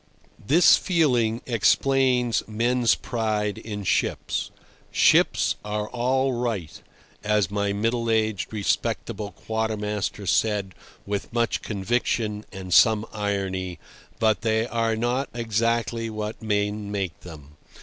This 0.43 0.77
feeling 0.77 1.43
explains 1.45 2.41
men's 2.47 2.95
pride 2.95 3.59
in 3.59 3.83
ships. 3.83 4.49
"Ships 4.89 5.57
are 5.63 5.87
all 5.89 6.33
right," 6.33 6.81
as 7.23 7.51
my 7.51 7.71
middle 7.71 8.09
aged, 8.09 8.51
respectable 8.51 9.29
quartermaster 9.31 10.25
said 10.25 10.73
with 11.05 11.31
much 11.31 11.61
conviction 11.61 12.45
and 12.51 12.73
some 12.73 13.05
irony; 13.13 13.77
but 14.17 14.41
they 14.41 14.65
are 14.65 14.95
not 14.95 15.29
exactly 15.35 16.09
what 16.09 16.41
men 16.41 16.89
make 16.89 17.19
them. 17.19 17.57